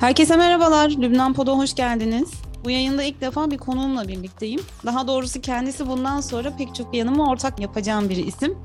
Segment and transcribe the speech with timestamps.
[0.00, 0.90] Herkese merhabalar.
[0.90, 2.30] Lübnan Pod'a hoş geldiniz.
[2.64, 4.60] Bu yayında ilk defa bir konuğumla birlikteyim.
[4.86, 8.58] Daha doğrusu kendisi bundan sonra pek çok yanıma ortak yapacağım bir isim.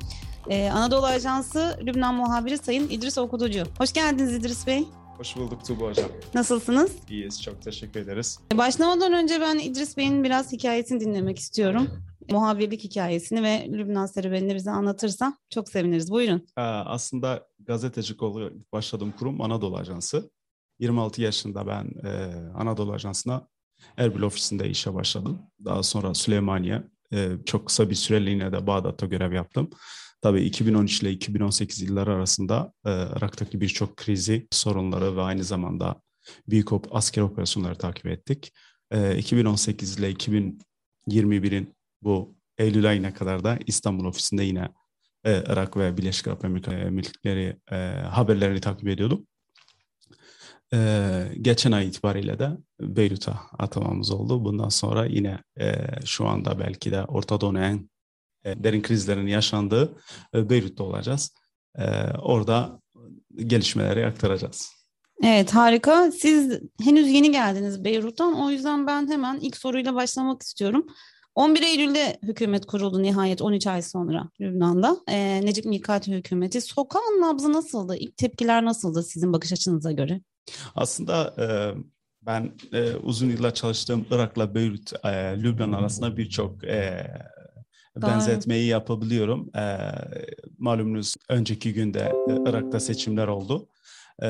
[0.50, 3.62] Ee, Anadolu Ajansı Lübnan muhabiri Sayın İdris Okuducu.
[3.78, 4.84] Hoş geldiniz İdris Bey.
[5.18, 6.10] Hoş bulduk Tuğba Hocam.
[6.34, 6.92] Nasılsınız?
[7.10, 8.38] İyiyiz, çok teşekkür ederiz.
[8.54, 11.88] Başlamadan önce ben İdris Bey'in biraz hikayesini dinlemek istiyorum.
[12.30, 16.10] Muhabirlik hikayesini ve Lübnan serüvenini bize anlatırsa çok seviniriz.
[16.10, 16.46] Buyurun.
[16.56, 20.30] Aslında gazetecilik olarak başladığım kurum Anadolu Ajansı.
[20.78, 23.48] 26 yaşında ben e, Anadolu Ajansı'na
[23.96, 25.42] Erbil ofisinde işe başladım.
[25.64, 26.82] Daha sonra Süleymaniye,
[27.12, 29.70] e, çok kısa bir süreliğine de Bağdat'ta görev yaptım.
[30.22, 36.00] Tabii 2013 ile 2018 yılları arasında e, Irak'taki birçok krizi, sorunları ve aynı zamanda
[36.48, 38.52] büyük op asker operasyonları takip ettik.
[38.90, 44.68] E, 2018 ile 2021'in bu Eylül ayına kadar da İstanbul ofisinde yine
[45.24, 47.76] e, Irak ve Birleşik Arap Emirlikleri e,
[48.10, 49.26] haberlerini takip ediyordum.
[50.74, 54.44] Ee, geçen ay itibariyle de Beyrut'a atamamız oldu.
[54.44, 57.90] Bundan sonra yine e, şu anda belki de Orta Doğu'nun en
[58.44, 59.96] e, derin krizlerin yaşandığı
[60.34, 61.34] e, Beyrut'ta olacağız.
[61.78, 61.84] E,
[62.22, 62.80] orada
[63.36, 64.76] gelişmeleri aktaracağız.
[65.22, 66.12] Evet harika.
[66.12, 68.40] Siz henüz yeni geldiniz Beyrut'tan.
[68.40, 70.86] O yüzden ben hemen ilk soruyla başlamak istiyorum.
[71.34, 74.96] 11 Eylül'de hükümet kuruldu nihayet 13 ay sonra Lübnan'da.
[75.08, 76.60] E, Necip Mikati hükümeti.
[76.60, 77.96] Sokağın nabzı nasıldı?
[77.96, 80.20] İlk tepkiler nasıldı sizin bakış açınıza göre?
[80.74, 81.46] Aslında e,
[82.22, 85.08] ben e, uzun yıllar çalıştığım Irak'la Beyrut, e,
[85.42, 87.06] Lübnan arasında birçok e,
[87.96, 89.56] benzetmeyi yapabiliyorum.
[89.56, 89.92] E,
[90.58, 93.68] malumunuz önceki günde e, Irak'ta seçimler oldu.
[94.22, 94.28] E,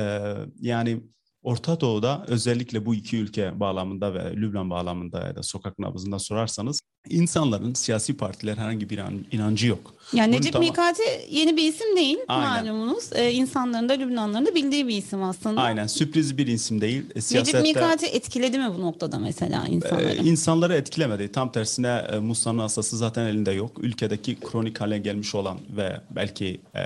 [0.61, 1.03] yani
[1.43, 6.81] Orta Doğu'da özellikle bu iki ülke bağlamında ve Lübnan bağlamında ya da sokak nabzında sorarsanız
[7.11, 9.01] insanların siyasi partiler herhangi bir
[9.33, 9.95] inancı yok.
[10.13, 10.69] Yani Necip tamam.
[10.69, 12.75] Mikati yeni bir isim değil Aynen.
[12.75, 13.05] malumunuz.
[13.13, 15.61] Ee, insanların da Lübnanların da bildiği bir isim aslında.
[15.61, 17.03] Aynen sürpriz bir isim değil.
[17.15, 20.09] E, siyasette, Necip Mikati etkiledi mi bu noktada mesela insanları?
[20.09, 21.33] E, insanları etkilemedi.
[21.33, 23.71] Tam tersine e, Musa'nın asası zaten elinde yok.
[23.81, 26.81] Ülkedeki kronik hale gelmiş olan ve belki e,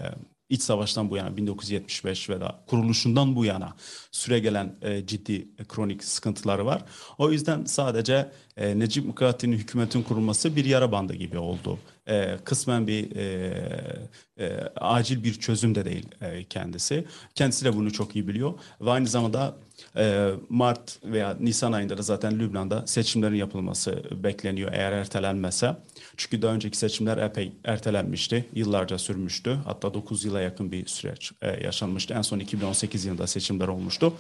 [0.50, 3.74] iç savaştan bu yana 1975 ve da kuruluşundan bu yana
[4.10, 6.84] süre gelen e, ciddi e, kronik sıkıntıları var.
[7.18, 11.78] O yüzden sadece e, Necip Mukati'nin hükümetin kurulması bir yara bandı gibi oldu.
[12.10, 13.54] E, kısmen bir e,
[14.38, 17.04] e, acil bir çözüm de değil e, kendisi.
[17.34, 19.56] Kendisi de bunu çok iyi biliyor ve aynı zamanda
[19.96, 25.76] e, Mart veya Nisan ayında da zaten Lübnan'da seçimlerin yapılması bekleniyor eğer ertelenmese.
[26.16, 29.58] Çünkü daha önceki seçimler epey ertelenmişti, yıllarca sürmüştü.
[29.64, 32.14] Hatta 9 yıla yakın bir süreç e, yaşanmıştı.
[32.14, 34.14] En son 2018 yılında seçimler olmuştu.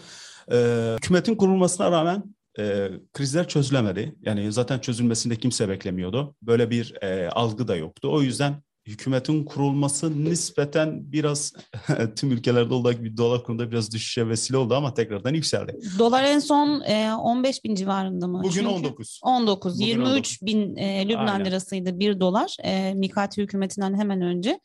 [0.52, 0.56] E,
[0.96, 2.24] hükümetin kurulmasına rağmen
[2.58, 4.14] e, krizler çözülemedi.
[4.22, 6.34] Yani zaten çözülmesini de kimse beklemiyordu.
[6.42, 8.08] Böyle bir e, algı da yoktu.
[8.12, 11.52] O yüzden hükümetin kurulması nispeten biraz
[12.16, 15.76] tüm ülkelerde olduğu gibi dolar kurunda biraz düşüşe vesile oldu ama tekrardan yükseldi.
[15.98, 18.38] Dolar en son e, 15 bin civarında mı?
[18.38, 19.20] Bugün Çünkü 19.
[19.22, 20.38] 19, Bugün 23 19.
[20.42, 21.44] bin e, Lübnan Aynen.
[21.44, 24.60] lirasıydı bir dolar e, Mikati hükümetinden hemen önce.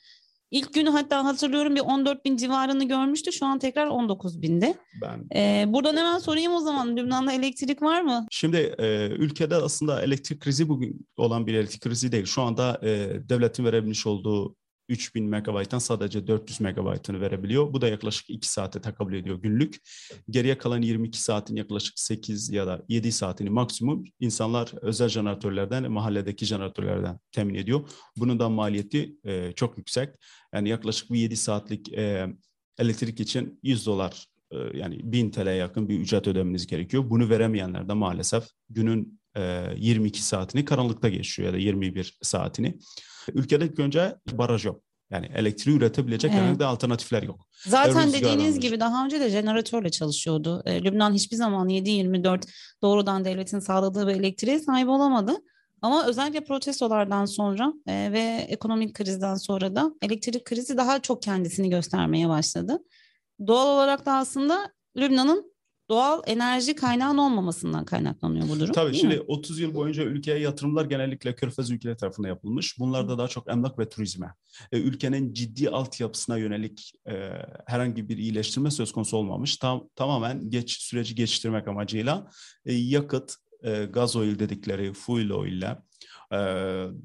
[0.55, 3.31] İlk günü hatta hatırlıyorum bir 14 bin civarını görmüştü.
[3.31, 4.75] Şu an tekrar 19 binde.
[5.01, 5.27] Ben...
[5.35, 6.97] Ee, buradan hemen sorayım o zaman.
[6.97, 8.27] Lübnan'da elektrik var mı?
[8.31, 12.25] Şimdi e, ülkede aslında elektrik krizi bugün olan bir elektrik krizi değil.
[12.25, 12.89] Şu anda e,
[13.29, 14.55] devletin verebilmiş olduğu
[14.89, 17.73] 3000 megabayttan sadece 400 megabaytını verebiliyor.
[17.73, 19.75] Bu da yaklaşık 2 saate takabül ediyor günlük.
[20.29, 26.45] Geriye kalan 22 saatin yaklaşık 8 ya da 7 saatini maksimum insanlar özel jeneratörlerden, mahalledeki
[26.45, 27.89] jeneratörlerden temin ediyor.
[28.17, 30.15] Bunun da maliyeti e, çok yüksek.
[30.53, 32.27] Yani yaklaşık bir 7 saatlik e,
[32.79, 37.09] elektrik için 100 dolar e, yani 1000 TL'ye yakın bir ücret ödemeniz gerekiyor.
[37.09, 42.79] Bunu veremeyenler de maalesef günün e, 22 saatini karanlıkta geçiyor ya da 21 saatini.
[43.33, 44.81] Ülkede ilk önce baraj yok.
[45.09, 46.41] Yani elektriği üretebilecek evet.
[46.41, 47.47] herhangi alternatifler yok.
[47.67, 50.63] Zaten dediğiniz gibi daha önce de jeneratörle çalışıyordu.
[50.65, 52.43] E, Lübnan hiçbir zaman 7-24
[52.81, 55.35] doğrudan devletin sağladığı bir elektriğe sahip olamadı.
[55.81, 61.69] Ama özellikle protestolardan sonra e, ve ekonomik krizden sonra da elektrik krizi daha çok kendisini
[61.69, 62.79] göstermeye başladı.
[63.47, 65.54] Doğal olarak da aslında Lübnan'ın
[65.89, 68.73] doğal enerji kaynağının olmamasından kaynaklanıyor bu durum.
[68.73, 69.21] Tabii şimdi mi?
[69.27, 72.79] 30 yıl boyunca ülkeye yatırımlar genellikle Körfez ülkeleri tarafından yapılmış.
[72.79, 74.33] Bunlar da daha çok emlak ve turizme.
[74.71, 77.31] E, ülkenin ciddi altyapısına yönelik e,
[77.65, 79.57] herhangi bir iyileştirme söz konusu olmamış.
[79.57, 82.29] Tam, tamamen geç süreci geçiştirmek amacıyla
[82.65, 85.77] e, yakıt, e, gaz oil dedikleri fuel oil ile
[86.31, 86.37] e,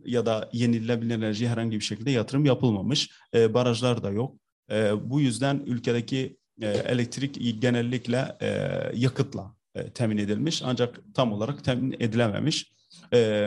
[0.05, 3.11] ya da yenilenebilir enerji herhangi bir şekilde yatırım yapılmamış.
[3.35, 4.37] E, barajlar da yok.
[4.71, 8.49] E, bu yüzden ülkedeki e, elektrik genellikle e,
[8.95, 12.73] yakıtla e, temin edilmiş ancak tam olarak temin edilememiş.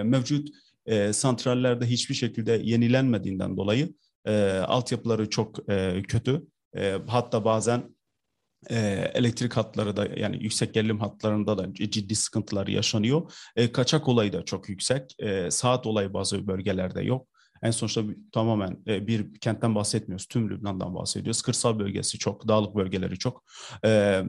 [0.04, 0.50] Mevcut
[1.12, 3.94] santrallerde hiçbir şekilde yenilenmediğinden dolayı
[4.26, 5.68] e, altyapıları çok
[6.08, 6.48] kötü.
[7.08, 7.96] Hatta bazen
[8.70, 13.34] elektrik hatları da yani yüksek gerilim hatlarında da ciddi sıkıntılar yaşanıyor.
[13.74, 15.16] Kaçak olayı da çok yüksek.
[15.50, 17.28] Saat olayı bazı bölgelerde yok.
[17.64, 20.26] En sonuçta tamamen e, bir kentten bahsetmiyoruz.
[20.26, 21.42] Tüm Lübnan'dan bahsediyoruz.
[21.42, 23.44] Kırsal bölgesi çok, dağlık bölgeleri çok.
[23.86, 24.24] E,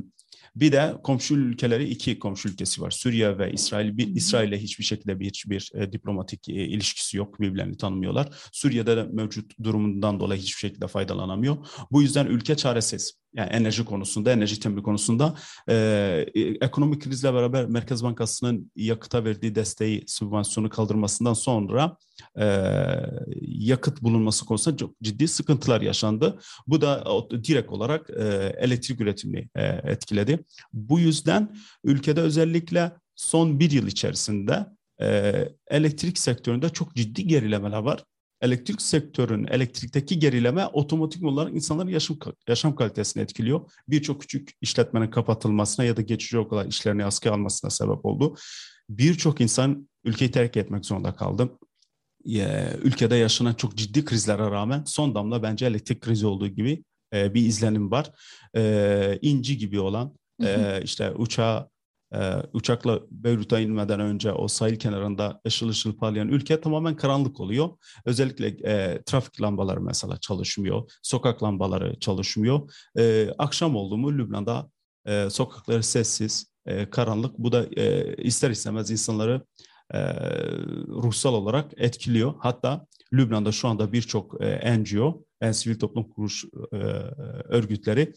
[0.57, 2.91] bir de komşu ülkeleri iki komşu ülkesi var.
[2.91, 3.97] Suriye ve İsrail.
[3.97, 7.41] Bir, İsrail'le hiçbir şekilde bir, hiçbir e, diplomatik e, ilişkisi yok.
[7.41, 8.29] Birbirlerini tanımıyorlar.
[8.53, 11.57] Suriye'de de mevcut durumundan dolayı hiçbir şekilde faydalanamıyor.
[11.91, 13.24] Bu yüzden ülke çaresiz.
[13.35, 15.35] Yani enerji konusunda, enerji temeli konusunda
[15.69, 16.27] e,
[16.61, 21.97] ekonomik krizle beraber Merkez Bankası'nın yakıta verdiği desteği, sübvansiyonu kaldırmasından sonra
[22.41, 22.47] e,
[23.41, 26.39] yakıt bulunması konusunda çok ciddi sıkıntılar yaşandı.
[26.67, 30.45] Bu da direkt olarak e, elektrik üretimini e, etkiledi.
[30.73, 34.67] Bu yüzden ülkede özellikle son bir yıl içerisinde
[35.01, 35.35] e,
[35.69, 38.05] elektrik sektöründe çok ciddi gerilemeler var
[38.41, 43.71] elektrik sektörün elektrikteki gerileme otomatik olarak insanların yaşam, yaşam kalitesini etkiliyor.
[43.89, 48.37] Birçok küçük işletmenin kapatılmasına ya da geçici olarak işlerini askıya almasına sebep oldu.
[48.89, 51.59] Birçok insan ülkeyi terk etmek zorunda kaldı.
[52.83, 56.85] Ülkede yaşanan çok ciddi krizlere rağmen son damla bence elektrik krizi olduğu gibi
[57.15, 58.11] e, bir izlenim var.
[58.57, 61.69] E, inci gibi olan e, işte uçağı
[62.15, 67.69] e, uçakla Beyrut'a inmeden önce o sahil kenarında ışıl ışıl parlayan ülke tamamen karanlık oluyor.
[68.05, 72.71] Özellikle e, trafik lambaları mesela çalışmıyor, sokak lambaları çalışmıyor.
[72.99, 74.71] E, akşam oldu mu Lübnan'da
[75.07, 77.39] e, sokakları sessiz, e, karanlık.
[77.39, 79.43] Bu da e, ister istemez insanları
[79.95, 80.01] e,
[80.89, 82.35] ruhsal olarak etkiliyor.
[82.39, 86.77] Hatta Lübnan'da şu anda birçok e, NGO, yani sivil toplum kuruluş e,
[87.49, 88.13] örgütleri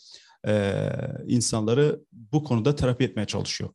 [0.47, 0.83] e,
[1.27, 3.69] insanları bu konuda terapi etmeye çalışıyor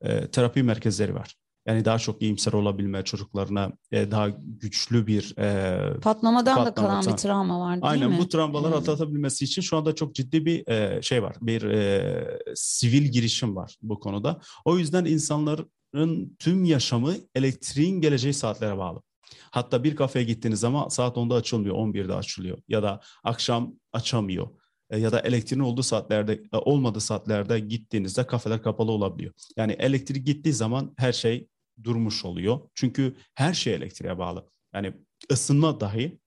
[0.00, 1.36] e, terapi merkezleri var.
[1.66, 7.10] Yani daha çok iyimser olabilme çocuklarına e, daha güçlü bir e, patlamadan da kalan bir
[7.10, 8.12] travma var değil Aynen, mi?
[8.12, 8.88] Aynen bu travmaları evet.
[8.88, 11.36] atlatabilmesi için şu anda çok ciddi bir e, şey var.
[11.40, 14.40] Bir e, sivil girişim var bu konuda.
[14.64, 19.02] O yüzden insanların tüm yaşamı elektriğin geleceği saatlere bağlı.
[19.50, 24.48] Hatta bir kafeye gittiğiniz zaman saat 10'da açılmıyor, 11'de açılıyor ya da akşam açamıyor.
[24.90, 29.32] E, ya da elektriğin olduğu saatlerde e, olmadığı saatlerde gittiğinizde kafeler kapalı olabiliyor.
[29.56, 31.48] Yani elektrik gittiği zaman her şey
[31.84, 32.60] durmuş oluyor.
[32.74, 34.46] Çünkü her şey elektriğe bağlı.
[34.74, 34.92] Yani
[35.32, 36.18] ısınma dahi,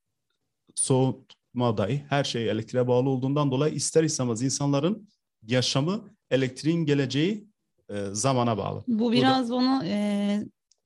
[0.76, 5.10] soğutma dahi her şey elektriğe bağlı olduğundan dolayı ister istemez insanların
[5.48, 7.50] yaşamı elektriğin geleceği
[7.90, 8.84] e, zamana bağlı.
[8.88, 9.58] Bu biraz Bu da...
[9.58, 10.44] bunu e,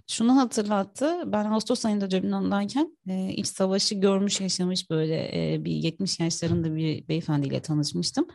[0.08, 1.24] şunu hatırlattı.
[1.26, 7.08] Ben Ağustos ayında Lübnan'dayken e, iç savaşı görmüş yaşamış böyle e, bir 70 yaşlarında bir
[7.08, 8.28] beyefendiyle tanışmıştım.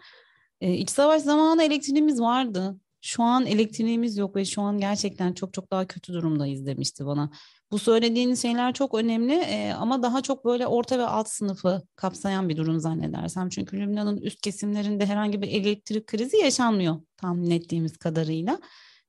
[0.60, 2.76] E, iç savaş zamanı elektriğimiz vardı.
[3.00, 7.30] Şu an elektriğimiz yok ve şu an gerçekten çok çok daha kötü durumdayız demişti bana.
[7.70, 12.48] Bu söylediğiniz şeyler çok önemli e, ama daha çok böyle orta ve alt sınıfı kapsayan
[12.48, 13.48] bir durum zannedersem.
[13.48, 18.58] Çünkü Lübnan'ın üst kesimlerinde herhangi bir elektrik krizi yaşanmıyor tahmin ettiğimiz kadarıyla.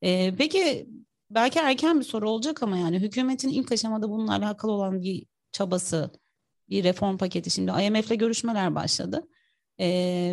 [0.02, 0.90] E, peki
[1.30, 6.12] belki erken bir soru olacak ama yani hükümetin ilk aşamada bununla alakalı olan bir çabası,
[6.70, 7.50] bir reform paketi.
[7.50, 9.28] Şimdi IMF'le görüşmeler başladı
[9.80, 9.88] e,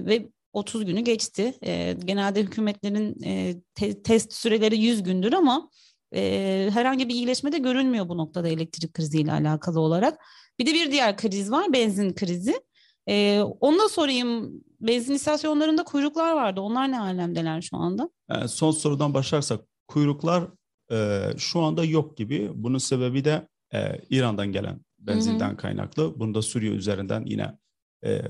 [0.06, 1.54] ve 30 günü geçti.
[1.62, 5.70] E, genelde hükümetlerin e, te- test süreleri 100 gündür ama
[6.14, 10.18] e, herhangi bir iyileşme de görünmüyor bu noktada elektrik kriziyle alakalı olarak.
[10.58, 12.60] Bir de bir diğer kriz var, benzin krizi.
[13.08, 14.52] E, onu da sorayım.
[14.80, 16.60] Benzin istasyonlarında kuyruklar vardı.
[16.60, 18.10] Onlar ne alemdeler şu anda?
[18.30, 20.44] Yani son sorudan başlarsak kuyruklar
[20.90, 22.50] e, şu anda yok gibi.
[22.54, 25.56] Bunun sebebi de e, İran'dan gelen benzinden hı hı.
[25.56, 26.18] kaynaklı.
[26.18, 27.58] Bunu da Suriye üzerinden yine
[28.04, 28.22] e,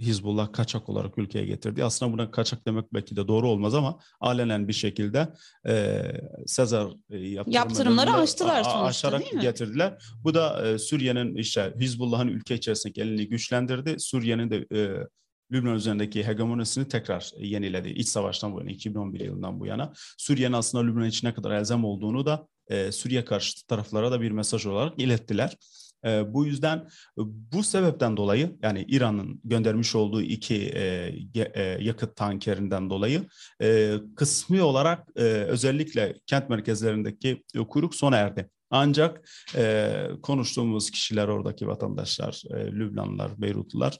[0.00, 1.84] Hizbullah kaçak olarak ülkeye getirdi.
[1.84, 5.28] Aslında buna kaçak demek belki de doğru olmaz ama alenen bir şekilde
[5.66, 6.02] e,
[6.46, 9.40] Sezar e, yaptırımları aştılar sonuçta aşarak değil mi?
[9.40, 10.02] getirdiler.
[10.24, 13.94] Bu da e, Suriye'nin işte Hizbullah'ın ülke içerisindeki elini güçlendirdi.
[13.98, 15.06] Suriye'nin de e,
[15.52, 17.88] Lübnan üzerindeki hegemonisini tekrar yeniledi.
[17.88, 19.92] İç savaştan bu yana, 2011 yılından bu yana.
[20.18, 24.30] Suriye'nin aslında Lübnan için ne kadar elzem olduğunu da e, Suriye karşıtı taraflara da bir
[24.30, 25.56] mesaj olarak ilettiler.
[26.04, 32.90] E, bu yüzden bu sebepten dolayı yani İran'ın göndermiş olduğu iki e, e, yakıt tankerinden
[32.90, 33.24] dolayı
[33.62, 38.50] e, kısmi olarak e, özellikle kent merkezlerindeki kuyruk sona erdi.
[38.70, 39.92] Ancak e,
[40.22, 43.98] konuştuğumuz kişiler oradaki vatandaşlar, e, Lübnanlılar, Beyrutlular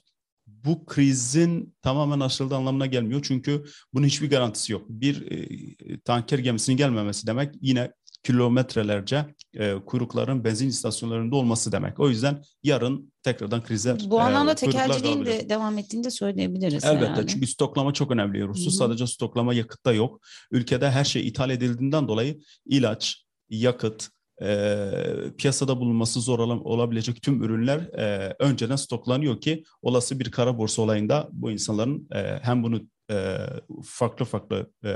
[0.65, 3.21] bu krizin tamamen aşıldığı anlamına gelmiyor.
[3.23, 4.85] Çünkü bunun hiçbir garantisi yok.
[4.89, 7.91] Bir e, tanker gemisinin gelmemesi demek yine
[8.23, 11.99] kilometrelerce e, kuyrukların benzin istasyonlarında olması demek.
[11.99, 16.83] O yüzden yarın tekrardan krize Bu e, anlamda tekelciliğin de devam ettiğini de söyleyebiliriz.
[16.83, 17.27] Elbette herhalde.
[17.27, 18.47] çünkü stoklama çok önemli.
[18.47, 20.21] Rusya sadece stoklama yakıtta yok.
[20.51, 24.09] Ülkede her şey ithal edildiğinden dolayı ilaç, yakıt,
[24.41, 24.91] e,
[25.37, 31.29] piyasada bulunması zor olabilecek tüm ürünler e, önceden stoklanıyor ki olası bir kara borsa olayında
[31.31, 32.81] bu insanların e, hem bunu
[33.11, 33.37] e,
[33.83, 34.93] farklı farklı e,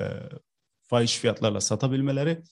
[0.84, 2.44] fahiş fiyatlarla satabilmeleri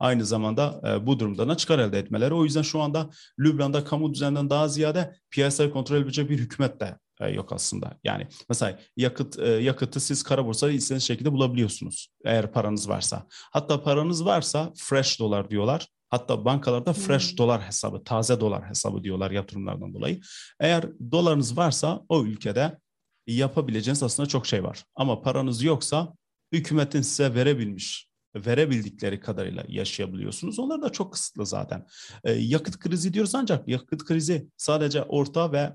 [0.00, 2.34] aynı zamanda e, bu durumdan da çıkar elde etmeleri.
[2.34, 6.98] O yüzden şu anda Lübnan'da kamu düzeninden daha ziyade piyasayı kontrol edebilecek bir hükümet de
[7.20, 7.98] e, yok aslında.
[8.04, 13.26] Yani mesela yakıt e, yakıtı siz kara borsada istediğiniz şekilde bulabiliyorsunuz eğer paranız varsa.
[13.28, 15.86] Hatta paranız varsa fresh dolar diyorlar.
[16.10, 17.38] Hatta bankalarda fresh hmm.
[17.38, 20.20] dolar hesabı, taze dolar hesabı diyorlar yatırımlardan dolayı.
[20.60, 22.78] Eğer dolarınız varsa o ülkede
[23.26, 24.84] yapabileceğiniz aslında çok şey var.
[24.94, 26.14] Ama paranız yoksa
[26.52, 30.58] hükümetin size verebilmiş verebildikleri kadarıyla yaşayabiliyorsunuz.
[30.58, 31.86] Onlar da çok kısıtlı zaten.
[32.24, 35.72] E, yakıt krizi diyoruz ancak yakıt krizi sadece orta ve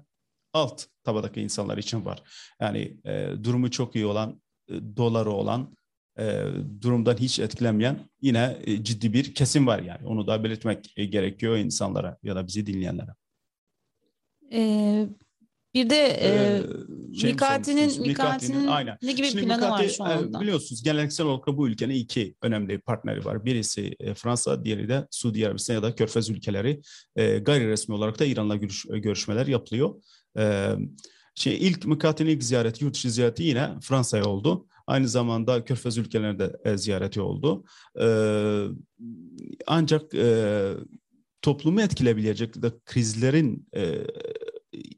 [0.54, 2.24] alt tabadaki insanlar için var.
[2.62, 5.76] Yani e, durumu çok iyi olan, e, doları olan,
[6.20, 6.44] e,
[6.82, 10.08] durumdan hiç etkilenmeyen yine e, ciddi bir kesim var yani.
[10.08, 13.12] Onu da belirtmek e, gerekiyor insanlara ya da bizi dinleyenlere.
[14.54, 15.08] Ee,
[15.74, 16.62] bir de e,
[17.20, 18.68] şey Mikati'nin Mikati'nin
[19.02, 20.42] ne gibi Şimdi planı Mikati, var şu anda?
[20.42, 23.46] Biliyorsunuz geleneksel olarak bu ülkenin iki önemli partneri var.
[23.46, 26.82] Birisi Fransa, diğeri de Suudi Arabistan ya da Körfez ülkeleri.
[27.16, 30.02] E, gayri resmi olarak da İran'la görüş, görüşmeler yapılıyor.
[30.38, 30.74] E,
[31.36, 34.68] şey ilk Mikati'nin ilk ziyareti, yurt dışı ziyareti yine Fransa'ya oldu.
[34.88, 37.64] Aynı zamanda Körfez ülkelerinde e, ziyareti oldu.
[38.00, 38.08] E,
[39.68, 40.74] ancak e,
[41.42, 43.68] toplumu etkileyebilecek de krizlerin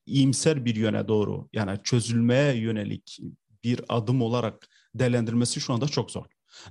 [0.06, 3.20] iyimser bir yöne doğru yani çözülmeye yönelik
[3.64, 6.26] bir adım olarak değerlendirmesi şu anda çok zor.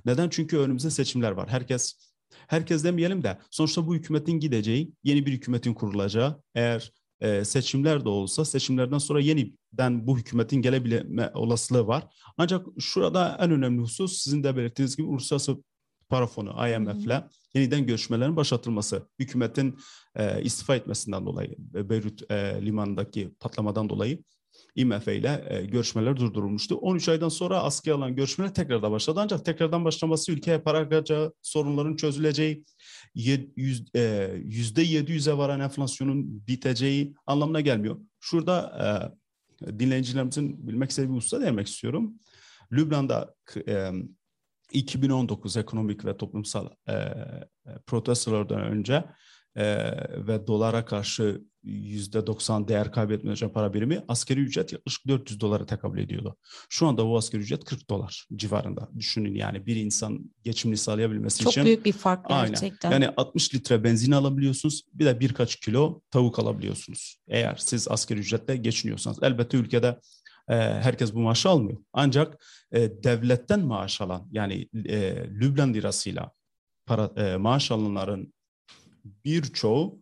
[0.05, 0.29] Neden?
[0.29, 1.49] Çünkü önümüzde seçimler var.
[1.49, 1.95] Herkes
[2.47, 6.41] herkes demeyelim de sonuçta bu hükümetin gideceği, yeni bir hükümetin kurulacağı.
[6.55, 12.03] Eğer e, seçimler de olsa seçimlerden sonra yeniden bu hükümetin gelebilme olasılığı var.
[12.37, 15.57] Ancak şurada en önemli husus sizin de belirttiğiniz gibi uluslararası
[16.09, 19.09] para fonu IMF'le yeniden görüşmelerin başlatılması.
[19.19, 19.77] Hükümetin
[20.15, 24.23] e, istifa etmesinden dolayı Beyrut e, limanındaki patlamadan dolayı
[24.77, 26.75] IMF ile e, görüşmeler durdurulmuştu.
[26.75, 29.19] 13 aydan sonra askıya alınan görüşmeler tekrar da başladı.
[29.23, 32.65] Ancak tekrardan başlaması ülkeye para harcayacağı, sorunların çözüleceği,
[33.15, 37.97] yüzde 700'e varan enflasyonun biteceği anlamına gelmiyor.
[38.19, 39.11] Şurada
[39.65, 42.13] e, dinleyicilerimizin bilmek istediği bir hususa değinmek istiyorum.
[42.71, 43.35] Lübnan'da
[43.67, 43.91] e,
[44.71, 46.95] 2019 ekonomik ve toplumsal e,
[47.87, 49.03] protestolardan önce
[49.57, 49.93] e,
[50.27, 55.99] ve dolara karşı yüzde 90 değer kaybetmeyecek para birimi askeri ücret yaklaşık 400 dolara tekabül
[55.99, 56.37] ediyordu.
[56.69, 58.89] Şu anda bu askeri ücret 40 dolar civarında.
[58.97, 61.61] Düşünün yani bir insan geçimini sağlayabilmesi Çok için.
[61.61, 62.91] Çok büyük bir fark gerçekten.
[62.91, 63.05] Aynen.
[63.05, 67.17] Yani 60 litre benzin alabiliyorsunuz bir de birkaç kilo tavuk alabiliyorsunuz.
[67.27, 69.23] Eğer siz askeri ücretle geçiniyorsanız.
[69.23, 69.99] Elbette ülkede
[70.49, 71.77] e, herkes bu maaşı almıyor.
[71.93, 76.31] Ancak e, devletten maaş alan yani e, Lübnan lirasıyla
[76.85, 78.33] para, e, maaş alanların
[79.25, 80.01] birçoğu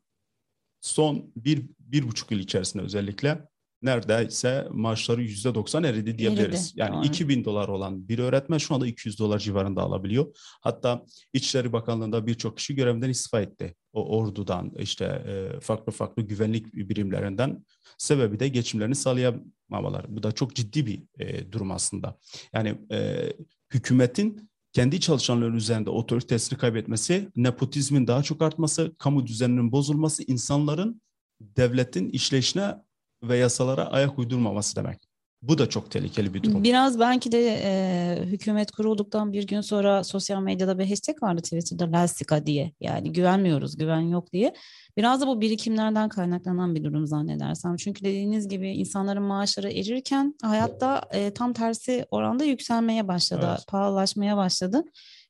[0.81, 3.47] son bir, bir buçuk yıl içerisinde özellikle
[3.81, 6.67] neredeyse maaşları yüzde doksan eridi diyebiliriz.
[6.67, 7.05] Eridi, yani doğru.
[7.05, 10.35] 2000 dolar olan bir öğretmen şu anda 200 dolar civarında alabiliyor.
[10.61, 13.75] Hatta İçişleri Bakanlığı'nda birçok kişi görevden istifa etti.
[13.93, 17.65] O ordudan işte e, farklı farklı güvenlik birimlerinden
[17.97, 20.15] sebebi de geçimlerini sağlayamamaları.
[20.15, 22.17] Bu da çok ciddi bir e, durum aslında.
[22.53, 23.29] Yani e,
[23.73, 31.01] hükümetin kendi çalışanların üzerinde otoritesini kaybetmesi, nepotizmin daha çok artması, kamu düzeninin bozulması, insanların
[31.41, 32.75] devletin işleyişine
[33.23, 35.14] ve yasalara ayak uydurmaması demek.
[35.47, 36.63] Bu da çok tehlikeli bir durum.
[36.63, 41.91] Biraz belki de e, hükümet kurulduktan bir gün sonra sosyal medyada bir hashtag vardı Twitter'da
[41.91, 42.71] lastika diye.
[42.79, 44.53] Yani güvenmiyoruz, güven yok diye.
[44.97, 47.75] Biraz da bu birikimlerden kaynaklanan bir durum zannedersem.
[47.75, 53.67] Çünkü dediğiniz gibi insanların maaşları erirken hayatta e, tam tersi oranda yükselmeye başladı, evet.
[53.67, 54.83] pahalılaşmaya başladı.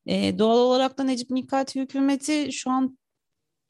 [0.06, 2.98] E, doğal olarak da Necip Mikati hükümeti şu an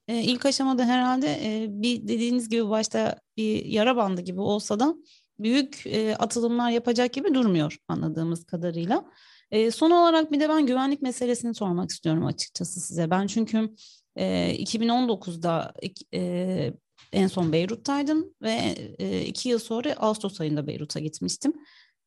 [0.08, 4.96] e, ilk aşamada herhalde e, bir dediğiniz gibi başta bir yara bandı gibi olsa da
[5.40, 9.06] büyük e, atılımlar yapacak gibi durmuyor anladığımız kadarıyla.
[9.52, 13.10] E, son olarak bir de ben güvenlik meselesini sormak istiyorum açıkçası size.
[13.10, 13.76] Ben çünkü
[14.16, 15.74] e, 2019'da
[16.14, 16.74] e,
[17.14, 21.54] en son Beyrut'taydım ve e, iki yıl sonra Ağustos ayında Beyrut'a gitmiştim.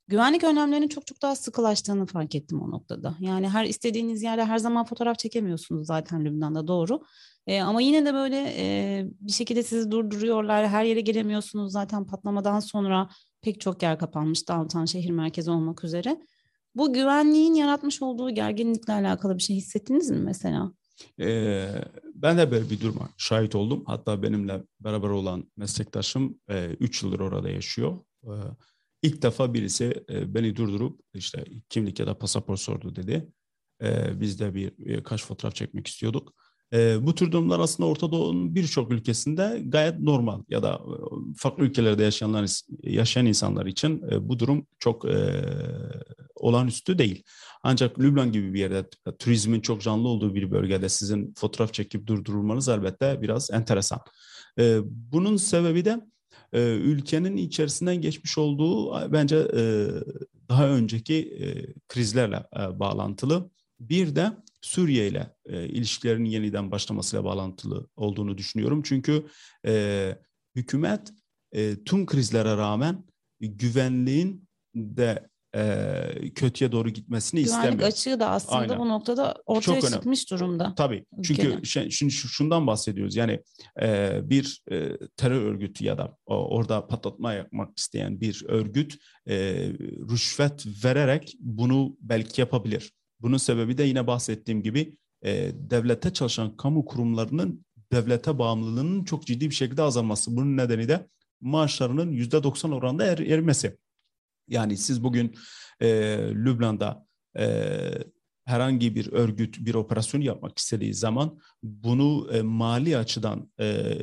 [0.08, 3.16] Güvenlik önlemlerinin çok çok daha sıkılaştığını fark ettim o noktada.
[3.20, 7.00] Yani her istediğiniz yerde her zaman fotoğraf çekemiyorsunuz zaten Lübnan'da doğru.
[7.48, 10.68] E, ama yine de böyle e, bir şekilde sizi durduruyorlar.
[10.68, 13.08] Her yere gelemiyorsunuz zaten patlamadan sonra
[13.42, 16.20] pek çok yer kapanmış downtown şehir merkezi olmak üzere.
[16.74, 20.72] Bu güvenliğin yaratmış olduğu gerginlikle alakalı bir şey hissettiniz mi mesela?
[21.20, 21.68] Ee,
[22.14, 23.84] ben de böyle bir duruma şahit oldum.
[23.86, 27.98] Hatta benimle beraber olan meslektaşım 3 e, yıldır orada yaşıyor.
[28.24, 28.32] E,
[29.02, 33.32] ilk defa birisi e, beni durdurup işte kimlik ya da pasaport sordu dedi.
[33.82, 36.34] E, biz de bir, bir kaç fotoğraf çekmek istiyorduk.
[36.72, 40.94] E, bu tür durumlar aslında Orta Doğu'nun birçok ülkesinde gayet normal ya da e,
[41.36, 45.44] farklı ülkelerde yaşayanlar yaşayan insanlar için e, bu durum çok e,
[46.36, 47.22] olağanüstü değil.
[47.62, 52.68] Ancak Lübnan gibi bir yerde turizmin çok canlı olduğu bir bölgede sizin fotoğraf çekip durdurulmanız
[52.68, 54.00] elbette biraz enteresan.
[54.58, 56.00] E, bunun sebebi de
[56.52, 59.86] e, ülkenin içerisinden geçmiş olduğu bence e,
[60.48, 61.46] daha önceki e,
[61.88, 63.50] krizlerle e, bağlantılı.
[63.80, 68.82] Bir de Suriye ile e, ilişkilerin yeniden başlamasıyla bağlantılı olduğunu düşünüyorum.
[68.82, 69.26] Çünkü
[69.66, 70.14] e,
[70.56, 71.12] hükümet
[71.52, 73.04] e, tüm krizlere rağmen
[73.40, 77.78] güvenliğin de e, kötüye doğru gitmesini Güvenlik istemiyor.
[77.78, 78.78] Güvenlik açığı da aslında Aynen.
[78.78, 80.74] bu noktada ortaya Çok çıkmış durumda.
[80.76, 81.04] Tabii.
[81.22, 83.16] Çünkü şimdi şundan bahsediyoruz.
[83.16, 83.42] Yani
[83.82, 88.98] e, bir e, terör örgütü ya da o, orada patlatma yapmak isteyen bir örgüt
[89.28, 89.36] e,
[90.10, 92.92] rüşvet vererek bunu belki yapabilir.
[93.20, 99.50] Bunun sebebi de yine bahsettiğim gibi e, devlete çalışan kamu kurumlarının devlete bağımlılığının çok ciddi
[99.50, 100.36] bir şekilde azalması.
[100.36, 101.08] Bunun nedeni de
[101.40, 103.78] maaşlarının yüzde doksan oranında er, erimesi.
[104.48, 105.34] Yani siz bugün
[105.80, 105.88] e,
[106.34, 107.06] Lübnan'da
[107.38, 107.44] e,
[108.48, 113.96] herhangi bir örgüt bir operasyon yapmak istediği zaman bunu e, mali açıdan e,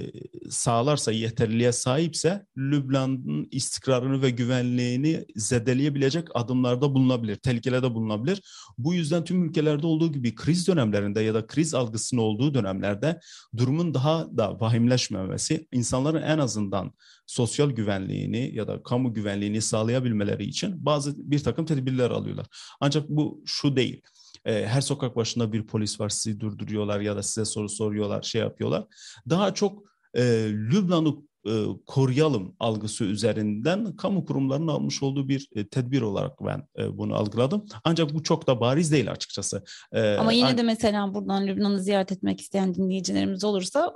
[0.50, 8.42] sağlarsa, yeterliliğe sahipse Lübnan'ın istikrarını ve güvenliğini zedeleyebilecek adımlarda bulunabilir, tehlikelerde bulunabilir.
[8.78, 13.20] Bu yüzden tüm ülkelerde olduğu gibi kriz dönemlerinde ya da kriz algısının olduğu dönemlerde
[13.58, 16.92] durumun daha da vahimleşmemesi, insanların en azından
[17.26, 22.46] sosyal güvenliğini ya da kamu güvenliğini sağlayabilmeleri için bazı bir takım tedbirler alıyorlar.
[22.80, 24.02] Ancak bu şu değil
[24.46, 28.86] her sokak başında bir polis var sizi durduruyorlar ya da size soru soruyorlar şey yapıyorlar.
[29.30, 29.84] Daha çok
[30.14, 31.16] e, Lübnan'ı
[31.48, 37.16] e, koruyalım algısı üzerinden kamu kurumlarının almış olduğu bir e, tedbir olarak ben e, bunu
[37.16, 37.66] algıladım.
[37.84, 39.64] Ancak bu çok da bariz değil açıkçası.
[40.20, 43.94] Ama yine de mesela buradan Lübnan'ı ziyaret etmek isteyen dinleyicilerimiz olursa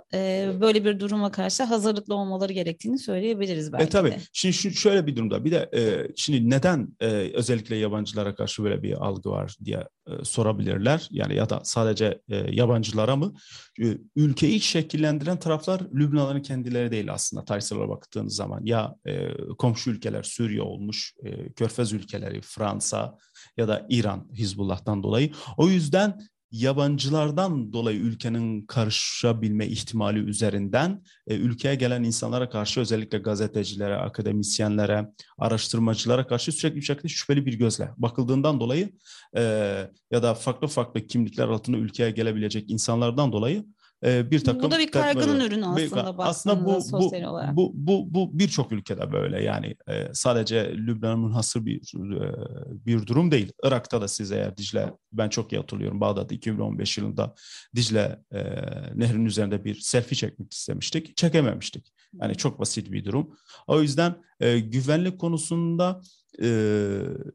[0.61, 4.11] böyle bir duruma karşı hazırlıklı olmaları gerektiğini söyleyebiliriz belki e, tabii.
[4.11, 4.17] de.
[4.33, 5.69] Şimdi şu, şöyle bir durumda bir de
[6.15, 6.95] şimdi neden
[7.33, 9.83] özellikle yabancılara karşı böyle bir algı var diye
[10.23, 11.07] sorabilirler.
[11.11, 13.33] Yani ya da sadece yabancılara mı?
[14.15, 20.61] Ülkeyi şekillendiren taraflar Lübnanların kendileri değil aslında tarihsel baktığınız zaman ya e, komşu ülkeler Suriye
[20.61, 23.17] olmuş, e, Körfez ülkeleri Fransa
[23.57, 25.31] ya da İran Hizbullah'tan dolayı.
[25.57, 26.19] O yüzden
[26.51, 36.27] yabancılardan dolayı ülkenin karışabilme ihtimali üzerinden e, ülkeye gelen insanlara karşı özellikle gazetecilere, akademisyenlere, araştırmacılara
[36.27, 38.89] karşı sürekli bir şekilde şüpheli bir gözle bakıldığından dolayı
[39.35, 39.41] e,
[40.11, 43.65] ya da farklı farklı kimlikler altında ülkeye gelebilecek insanlardan dolayı
[44.05, 47.55] e, bir takım bu da bir kaygının ürünü aslında aslında bu sosyal bu, olarak.
[47.55, 52.33] Bu bu bu birçok ülkede böyle yani e, sadece Lübnan'ın hasır bir e,
[52.85, 53.51] bir durum değil.
[53.63, 57.35] Irak'ta da siz eğer Dicle ben çok iyi hatırlıyorum Bağdat 2015 yılında
[57.75, 58.43] Dicle e,
[58.95, 61.17] nehrinin üzerinde bir selfie çekmek istemiştik.
[61.17, 61.93] Çekememiştik.
[62.21, 63.37] Yani çok basit bir durum.
[63.67, 66.01] O yüzden e, güvenlik konusunda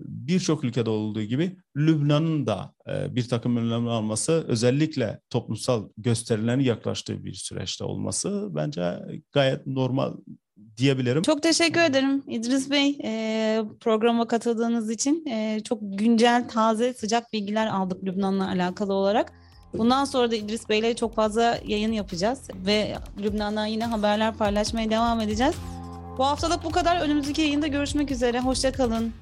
[0.01, 7.35] birçok ülkede olduğu gibi Lübnan'ın da bir takım önlemler alması özellikle toplumsal gösterilerin yaklaştığı bir
[7.35, 8.99] süreçte olması bence
[9.33, 10.13] gayet normal
[10.77, 11.23] diyebilirim.
[11.23, 12.99] Çok teşekkür ederim İdris Bey
[13.81, 15.25] programa katıldığınız için.
[15.65, 19.33] Çok güncel, taze, sıcak bilgiler aldık Lübnan'la alakalı olarak.
[19.79, 24.91] Bundan sonra da İdris Bey ile çok fazla yayın yapacağız ve Lübnan'dan yine haberler paylaşmaya
[24.91, 25.55] devam edeceğiz.
[26.19, 27.01] Bu haftalık bu kadar.
[27.01, 28.41] Önümüzdeki yayında görüşmek üzere.
[28.41, 29.13] Hoşçakalın.